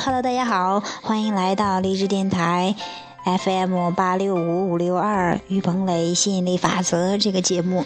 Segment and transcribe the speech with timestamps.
[0.00, 2.76] Hello，大家好，欢迎来到励志电台
[3.24, 7.84] FM 八六五五六二于鹏磊吸引力法则这个节目。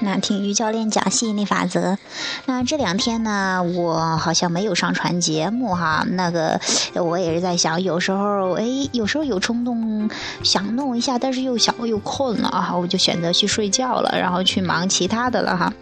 [0.00, 1.98] 那听于教练讲吸引力法则。
[2.46, 6.02] 那这两天呢，我好像没有上传节目哈。
[6.08, 6.58] 那个
[6.94, 10.10] 我也是在想，有时候哎，有时候有冲动
[10.42, 15.72] 想弄一下，但是又想又困了啊，我就选择去睡觉了，然后去忙其他的了哈。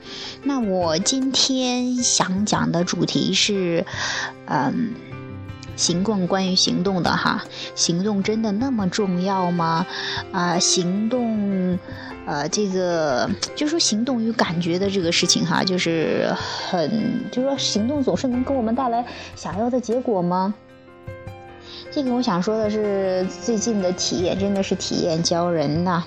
[0.43, 3.87] 那我今天想讲的主题是，
[4.47, 4.91] 嗯。
[5.79, 7.45] 行动关于行动的哈，
[7.77, 9.87] 行动真的那么重要吗？
[10.33, 11.79] 啊，行动，
[12.27, 16.35] 呃，这个就说行动与感觉的这个事情哈，就是
[16.69, 20.53] 很，就说行动总是能给我们带来想要的结果吗？
[21.93, 26.03] 这个我想说的是，最近的体验真的是体验教人呐，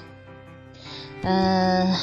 [1.24, 1.96] 嗯，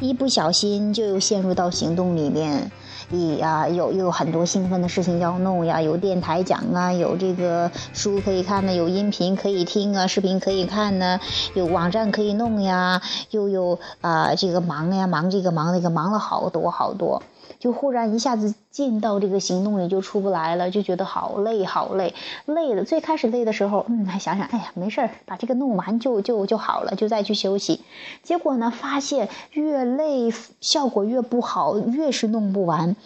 [0.00, 2.72] 一不小心就又陷入到行动里面。
[3.12, 11.18] 你呀，有又有很多兴奋的事情要弄呀，有电台讲啊，有这个书可以看呢，有音频可以听啊，视频可以看呢，
[11.54, 17.20] 有网站可以弄呀，又有啊这个忙呀，忙这个忙那个，忙了好多好多。
[17.60, 22.14] 就忽然一下子进到这个行动里就出不来了，就觉得好累好累，
[22.46, 27.82] 累的最开始累的时候，嗯，还想想，哎呀，没事儿，把这个弄完就就就好了，就再去休息。
[28.22, 32.96] 结果呢，发现越累效果越不好，越是弄不完。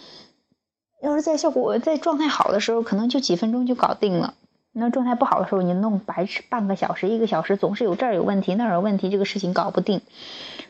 [1.03, 4.33] 要是在效果在状态好的时候，可能就几分钟就搞定了。
[4.77, 10.01] 那状态不好的时候，你弄白吃半个小时、一个小时，总是有这儿有问题那儿有问题，这个事情搞不定。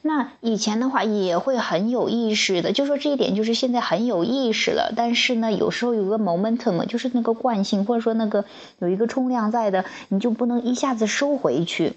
[0.04, 4.94] 那以前的话也会很有意识的，就说这一点就是现在很有意识了。
[4.96, 8.46] 但是呢，有时候有个 momentum，就是那个惯性，或者说那个
[8.78, 11.96] 有一个冲量在的，你就不能一下子收回去。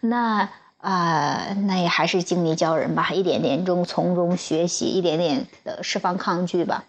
[0.00, 6.84] 那啊，那也还是经历教人吧，一点点中从中学习，一点点的释放抗拒吧。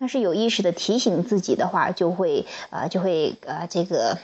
[0.00, 4.16] 但是有意识的提醒自己的话，就会呃就会呃这个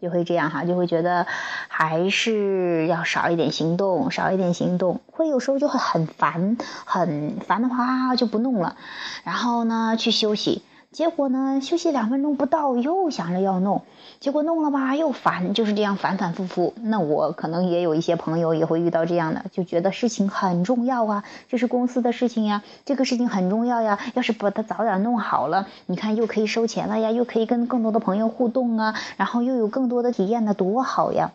[0.00, 1.26] 就会这样哈，就会觉得
[1.68, 6.56] 还是要少一点行动，少一点行动，会有时候就会很烦，
[6.86, 8.76] 很烦的话就不弄了，
[9.22, 10.62] 然后呢去休息。
[10.98, 13.82] 结果呢，休息两分钟不到，又想着要弄，
[14.18, 16.74] 结果弄了吧又烦，就是这样反反复复。
[16.82, 31.30] 那我可能也有一些朋友也会遇到这样的，就觉得事情很重要啊，这是公司的事情呀，这个事情很重要呀，要是把它早点弄好了，你看又可以收钱了呀，又可以跟更多的朋友互动啊，然后又有更多的体验，那多好呀！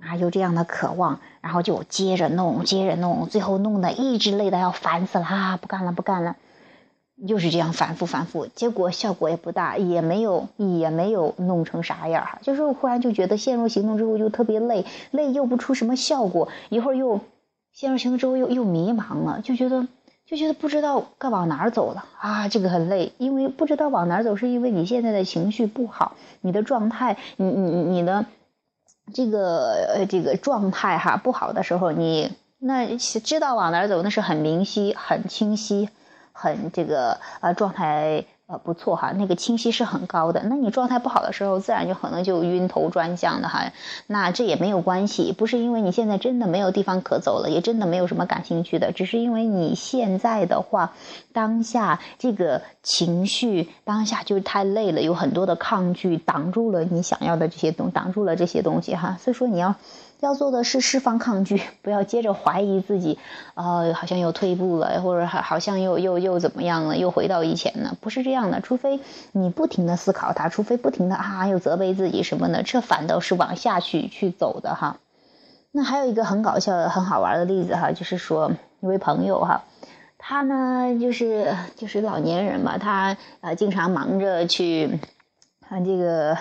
[0.00, 6.36] 啊，有这样的渴望，然后就接着弄，接着弄，最后弄得一直累得要烦死了，啊，不干了，不干了。
[7.26, 12.38] 就是这样反复反复，结果效果也不大，也没有也没有弄成啥样哈。
[12.42, 17.20] 就是忽然就觉得陷入行动之后就特别累，累又不出什么效果，一会儿又
[17.72, 19.86] 陷入行动之后又又迷茫了，就觉得
[20.26, 28.26] 就觉得不知道该往哪儿走了啊，这个很累，因为不知道往哪儿走，是因为你现在的情绪不好，你的状态，你你你的
[29.14, 35.88] 这个呃这个状态哈不好的时候，你那知道往哪儿走，那是很明晰很清晰。
[36.32, 40.42] 很这个呃状态呃不错哈，那个清晰是很高的。
[40.44, 43.72] 那你状态不好的时候，自然就可能就晕头转向的哈。
[44.06, 50.92] 那这也没有关系，不是因为你现在真的没有地方可走了，也真的没有什么感兴趣的，只是因为你现在的话，
[51.32, 59.16] 当下这个情绪当下就是太累了，有很多的抗拒挡住了你想要的这些东，挡住了这些东西哈。
[59.20, 59.74] 所以说你要。
[60.22, 63.18] 要做的是释放抗拒，不要接着怀疑自己，
[63.54, 68.60] 呃，好像又退步了，或者好好像又又又怎么样了，又回到以前了，不是这样的。
[68.60, 69.00] 除非
[69.32, 74.98] 你不停的思考它，除非不停的啊又责备自己什么的，这反倒是往下去去走的哈。
[75.72, 79.64] 那还有一个很搞笑、很好玩的例子哈，就是说一位朋友哈，
[80.18, 85.00] 他呢就是就是老年人嘛，他呃经常忙着去
[85.68, 86.38] 看这个。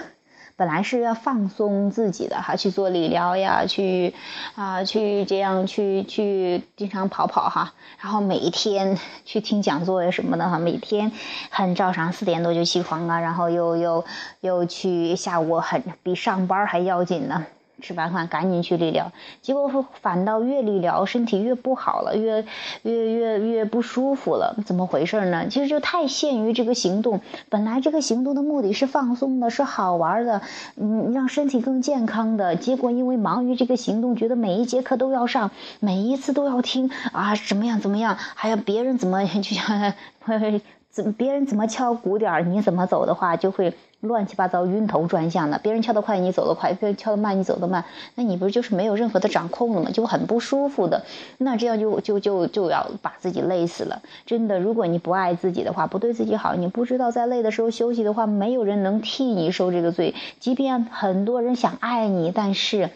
[0.62, 4.14] 本来是要放松自己的哈，去做理疗呀，去
[4.54, 11.12] 啊，去这样去去经常跑跑哈，然后每一天去听讲座呀什么的哈，每天
[11.50, 14.06] 很照常四点多就起床啊，然后又又
[14.42, 17.44] 又去下午很比上班还要紧呢。
[17.82, 19.12] 吃完饭赶紧去理疗，
[19.42, 22.46] 结果反倒越理疗身体越不好了，越
[22.84, 25.48] 越越越不舒服了，怎么回事呢？
[25.50, 30.42] 其实就太限于这个行动，本来这个行动的目的是放松的，是好玩的，
[30.76, 32.56] 嗯，让身体更健康的。
[32.56, 39.94] 结果因为忙于这个行动，觉得每一节课都要上，每一次都要听啊，怎么样怎么样，还有别人怎么 就像。
[40.92, 45.58] 怎别人怎么敲鼓点儿，你怎么走的话，就会乱七八糟、晕头转向的。
[45.58, 47.86] 别人敲得快，你走得快；别人敲得慢，你走得慢。
[48.16, 49.92] 那你不是就是没有任何的掌控了吗？
[49.92, 51.06] 就很不舒服的。
[51.38, 54.02] 那这样就就就就要把自己累死了。
[54.26, 60.14] 真的，如果你不爱自己的话，不对自己好，你不知道在累的时候休息的话，没有人能替你受这个罪。
[60.40, 62.90] 即便很多人想爱你，但是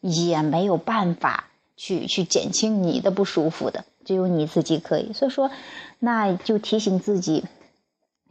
[0.00, 1.46] 也没有办法
[1.76, 3.84] 去去减轻你的不舒服的。
[4.10, 5.52] 只有你自己可以，所以说，
[6.00, 7.44] 那就提醒自己，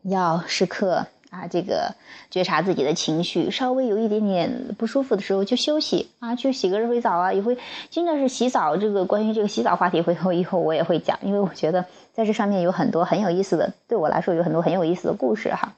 [0.04, 1.96] 要时刻啊，这个
[2.30, 7.58] 觉察自己的情绪，稍微有一点点不舒服的时候就休息啊，去洗个热水澡啊，也会
[7.90, 8.76] 真的是洗澡。
[8.76, 15.74] 这个关于这个洗澡话题，回头以后我也会讲，因为我觉得在这上面有很多很有意思的，对我来说有很多很有意思的故事哈。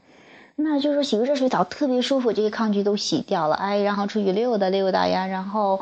[0.55, 5.81] 那就是洗个热水澡特别舒服，这些抗拒都洗掉了，哎，然后出去溜达溜达呀，然后。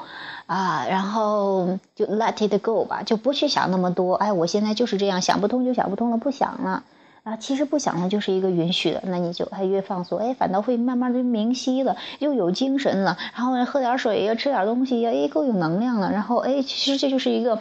[0.50, 4.16] 啊，然后就 let it go 吧，就不去想那么多。
[4.16, 6.83] 哎，我现在就是这样，想不通就想不通了，不想了。
[7.21, 13.16] 啊，其实不想了就是一个允许的，那你就还越放松，哎，反倒会慢慢的明晰了，又有精神了。
[13.36, 16.12] 然后喝点水呀，吃点东西呀，哎，够有能量了。
[16.12, 17.60] 然后哎，其实这就是一个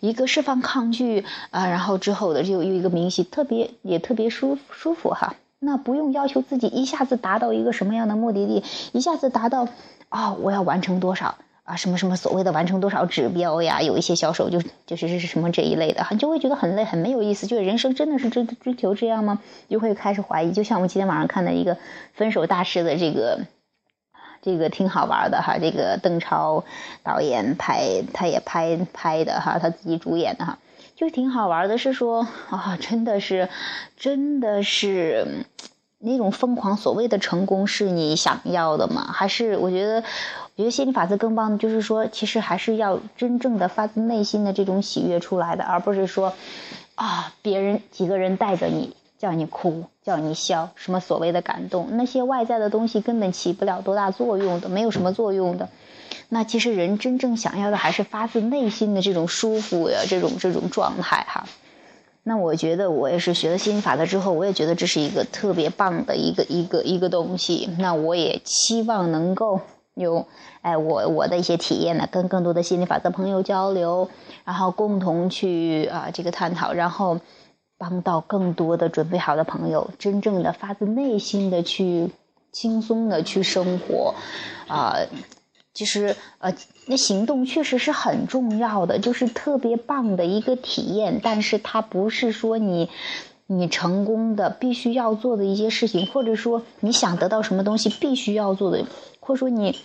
[0.00, 5.34] 一个释放抗拒啊，然后之后的就又一个明晰，特别也特别舒舒服哈。
[5.60, 9.68] 那不用要求自己一下子达到一个什么样的目的地，一下子达到
[10.08, 11.36] 啊，我要完成多少。
[11.62, 13.80] 啊，什么什么所谓的完成多少指标呀？
[13.80, 17.46] 有一些销售就就是是什么这一类的，哈，就会觉得很累，很没有意思。
[17.46, 19.38] 就是人生真的是追追求这样吗？
[19.68, 20.50] 就会开始怀疑。
[20.50, 21.76] 就像我们今天晚上看的一个
[22.12, 23.42] 分手大师的这个，
[24.42, 25.58] 这个挺好玩的哈。
[25.60, 26.64] 这个邓超
[27.04, 30.58] 导演拍，他也拍拍的哈，他自己主演的哈，
[31.00, 31.78] 就挺好玩的。
[31.78, 33.48] 是说 啊，真的是，
[33.96, 35.46] 真的是
[35.98, 36.76] 那种疯狂。
[36.76, 39.10] 所谓的成功是你想要的吗？
[39.10, 40.04] 还是我觉得？
[40.56, 46.34] 我觉得心理法则更棒的就是说，其实还是要真正的发自内心的这种喜悦出来的，而不是说，
[46.96, 55.68] 啊，别人几个人带着你，叫你哭，叫你笑，什么所谓的感动，那些外在的东西根本起不了多大作用的，没有什么作用的。
[56.28, 61.46] 那其实人真正想要的还是发自内心的这种舒服呀，这种这种状态哈。
[62.24, 67.70] 那我觉得我也是学了心理法则之后，我也觉得这是一个特别棒的一个一个一个东西。
[67.78, 69.60] 那我也期望能够。
[69.94, 70.26] 有，
[70.62, 74.08] 哎，我我的一些体验呢，跟更多的心理法则朋友交流，
[74.44, 77.18] 然后共同去啊这个探讨，然后
[77.80, 82.10] 帮到更多的准备好的朋友，真正的发自内心的去
[82.52, 84.14] 轻松的去生活，
[84.68, 84.96] 啊，
[85.72, 86.52] 其实呃
[86.84, 92.90] 那行动确实是很重要的，就是特别棒的一个体验，但是它不是说你
[93.46, 98.84] 你成功的必须要做的一些事情，或者说你想得到什么东西必须要做的，
[99.20, 99.78] 或者说你。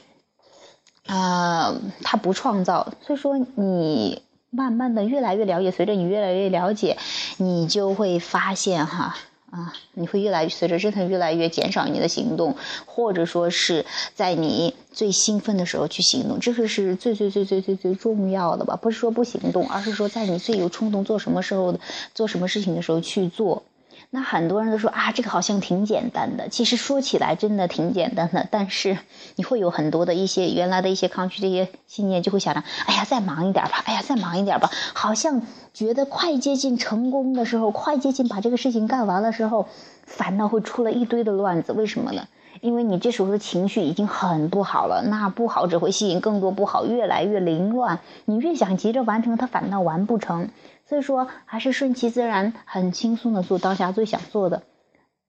[1.08, 6.98] 啊，他不创造，所以说你慢慢的越来越了解，随着你越来越了解，
[7.38, 9.16] 你就会发现哈
[9.52, 12.56] 啊，你会越来越随着真的越来越减少你的行动，
[12.86, 18.76] 或者说是在你最兴奋的时候去行动，这个是最最最最最最重要的吧？
[18.76, 21.78] 不是说不行动，而是说在你最有冲动做什么时候
[22.14, 23.64] 做什么事情的时候去做。
[24.10, 26.48] 那很多人都说啊，这个好像挺简单的。
[26.48, 28.98] 其实说起来真的挺简单的，但是
[29.36, 34.70] 你会有很多的一些原来的一些抗拒这些信念，就会想着，哎呀，再忙一点吧，哎呀，再忙一点吧。
[34.94, 35.42] 好像
[35.74, 39.68] 觉得快接近成功的时候，快接近把这个事情干完的时候，
[40.06, 41.74] 反倒会出了一堆的乱子。
[41.74, 42.28] 为什么呢？
[42.62, 48.00] 因为你这时候的情绪已经很不好了，那不好只会吸引更多不好，越来越凌乱。
[48.24, 50.50] 你越想急着完成，它反倒完不成。
[50.88, 54.64] 所以说，还是顺其自然，很轻松的做当下最想做的，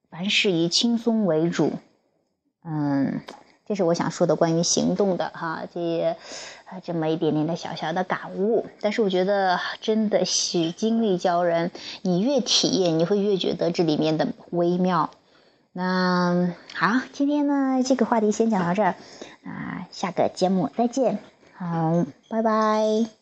[0.09, 1.73] 凡事以轻松为主。
[2.63, 3.21] 嗯，
[3.65, 6.15] 这是我想说的关于行动的哈，这
[6.83, 8.67] 这么一点点的小小的感悟。
[8.81, 11.71] 但是我觉得真的是经历教人，
[12.01, 15.09] 你越体验，你会越觉得这里面的微妙。
[15.73, 18.95] 那好，今天呢这个话题先讲到这儿，
[19.43, 21.19] 啊，下个节目再见，
[21.55, 23.16] 好，拜拜。